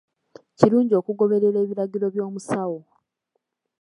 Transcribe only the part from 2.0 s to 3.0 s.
by’omusawo.